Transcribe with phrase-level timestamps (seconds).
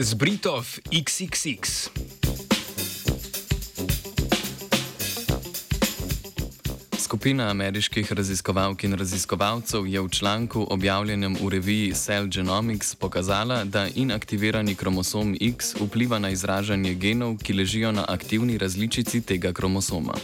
[0.00, 1.92] z Britov XXX.
[6.98, 13.88] Skupina ameriških raziskovalk in raziskovalcev je v članku objavljenem v reviji Cell Genomics pokazala, da
[13.94, 20.14] inaktivirani kromosom X vpliva na izražanje genov, ki ležijo na aktivni različici tega kromosoma.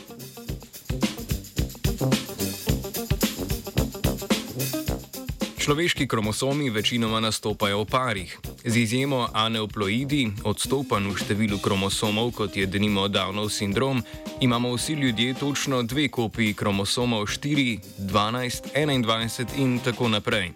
[5.58, 8.55] Človeški kromosomi večinoma nastopajo v parih.
[8.66, 14.02] Z izjemo aneuploidi, odstopanj v številu kromosomov, kot je denimo Downov sindrom,
[14.42, 17.78] imamo vsi ljudje točno dve kopiji kromosomov 4,
[18.10, 20.50] 12, 21 in tako naprej.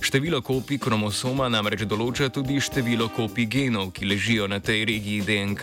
[0.00, 5.62] Število kopij kromosoma namreč določa tudi število kopij genov, ki ležijo na tej regiji DNK,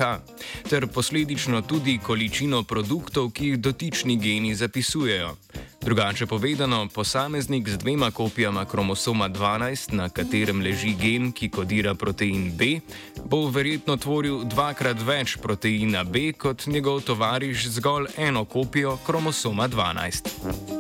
[0.70, 5.34] ter posledično tudi količino produktov, ki jih dotični geni zapisujejo.
[5.82, 12.52] Drugače povedano, posameznik z dvema kopijama kromosoma 12, na katerem leži gen, ki kodira protein
[12.58, 12.80] B,
[13.26, 19.68] bo verjetno tvoril dvakrat več proteina B kot njegov tovariš z zgolj eno kopijo kromosoma
[19.68, 20.79] 12.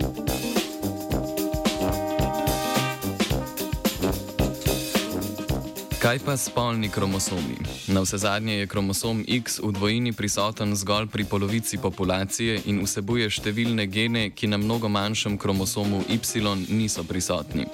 [6.09, 7.55] Kaj pa spolni kromosomi?
[7.88, 13.27] Na vse zadnje je kromosom X v dvojini prisoten zgolj pri polovici populacije in vsebuje
[13.29, 17.67] številne gene, ki na mnogo manjšem kromosomu Y niso prisotni.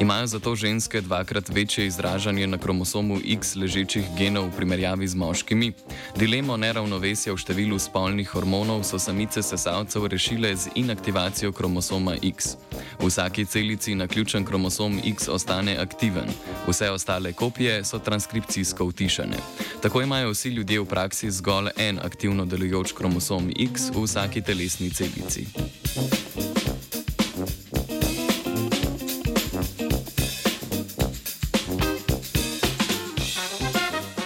[0.00, 5.72] Imajo zato ženske dvakrat večje izražanje na kromosomu X ležečih genov v primerjavi z moškimi.
[6.16, 12.56] Dilemo neravnovesja v številu spolnih hormonov so samice sesalcev rešile z inaktivacijo kromosoma X.
[12.96, 16.32] V vsaki celici na ključen kromosom X ostane aktiven,
[16.64, 19.36] vse ostale kopije so transkripcijsko utišene.
[19.82, 24.90] Tako imajo vsi ljudje v praksi zgolj en aktivno delujoč kromosom X v vsaki telesni
[24.90, 25.46] celici.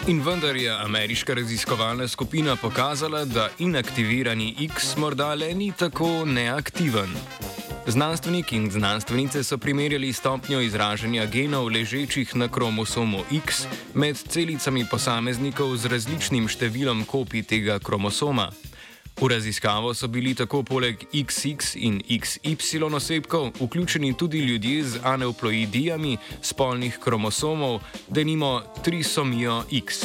[0.08, 7.10] In vendar je ameriška raziskovalna skupina pokazala, da inaktivirani X morda le ni tako neaktiven.
[7.86, 15.76] Znanstveniki in znanstvenice so primerjali stopnjo izražanja genov ležečih na kromosomu X med celicami posameznikov
[15.76, 18.50] z različnim številom kopij tega kromosoma.
[19.20, 26.18] V raziskavo so bili tako poleg XX in XY osebkov vključeni tudi ljudje z aneuploidijami
[26.42, 27.80] spolnih kromosomov,
[28.10, 30.04] denimo trisomijo X.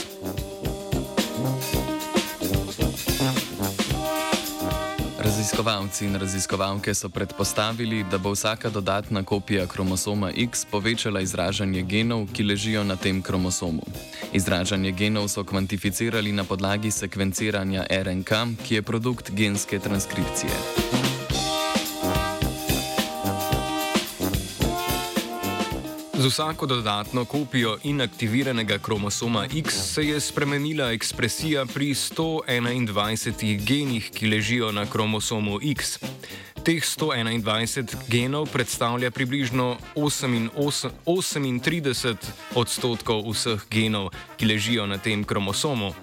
[5.22, 12.26] Raziskovalci in raziskovalke so predpostavili, da bo vsaka dodatna kopija kromosoma X povečala izražanje genov,
[12.34, 13.84] ki ležijo na tem kromosomu.
[14.34, 18.32] Izražanje genov so kvantificirali na podlagi sekvenciranja RNK,
[18.66, 21.21] ki je produkt genske transkripcije.
[26.22, 34.28] Z vsako dodatno kopijo inaktiviranega kromosoma X se je spremenila ekspresija pri 121 genih, ki
[34.28, 36.00] ležijo na kromosomu X.
[36.64, 42.16] Teh 121 genov predstavlja približno 38
[42.56, 45.94] odstotkov vseh genov, ki ležijo na tem kromosomu.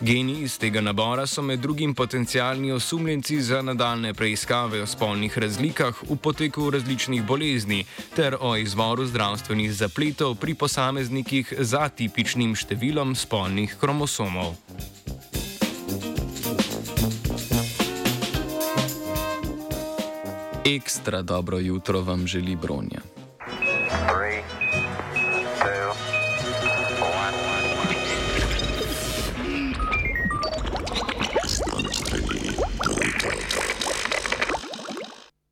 [0.00, 6.02] Geni iz tega nabora so med drugim potencijalni osumljenci za nadaljne preiskave o spolnih razlikah
[6.08, 7.84] v poteku različnih bolezni
[8.16, 14.56] ter o izvoru zdravstvenih zapletov pri posameznikih z atipičnim številom spolnih kromosomov.
[20.64, 23.19] Ekstra dobro jutro vam želi Bronja.